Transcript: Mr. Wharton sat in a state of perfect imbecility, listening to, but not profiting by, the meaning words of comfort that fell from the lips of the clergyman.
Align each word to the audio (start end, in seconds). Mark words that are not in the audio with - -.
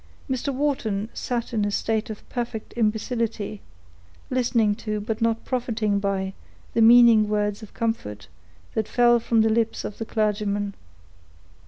Mr. 0.27 0.51
Wharton 0.51 1.09
sat 1.13 1.53
in 1.53 1.63
a 1.63 1.69
state 1.69 2.09
of 2.09 2.27
perfect 2.27 2.73
imbecility, 2.75 3.61
listening 4.31 4.73
to, 4.73 4.99
but 4.99 5.21
not 5.21 5.45
profiting 5.45 5.99
by, 5.99 6.33
the 6.73 6.81
meaning 6.81 7.29
words 7.29 7.61
of 7.61 7.75
comfort 7.75 8.27
that 8.73 8.87
fell 8.87 9.19
from 9.19 9.41
the 9.41 9.49
lips 9.49 9.85
of 9.85 9.99
the 9.99 10.05
clergyman. 10.05 10.73